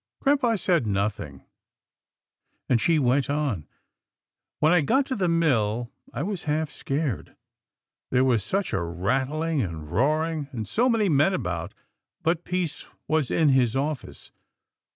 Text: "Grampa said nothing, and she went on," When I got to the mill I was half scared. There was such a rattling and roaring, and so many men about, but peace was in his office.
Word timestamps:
"Grampa 0.23 0.57
said 0.57 0.87
nothing, 0.87 1.43
and 2.67 2.81
she 2.81 2.97
went 2.97 3.29
on," 3.29 3.67
When 4.59 4.71
I 4.73 4.81
got 4.81 5.05
to 5.05 5.15
the 5.15 5.27
mill 5.27 5.91
I 6.11 6.23
was 6.23 6.45
half 6.45 6.71
scared. 6.71 7.35
There 8.09 8.23
was 8.23 8.43
such 8.43 8.73
a 8.73 8.81
rattling 8.81 9.61
and 9.61 9.91
roaring, 9.91 10.47
and 10.51 10.67
so 10.67 10.89
many 10.89 11.07
men 11.07 11.35
about, 11.35 11.75
but 12.23 12.45
peace 12.45 12.87
was 13.07 13.29
in 13.29 13.49
his 13.49 13.75
office. 13.75 14.31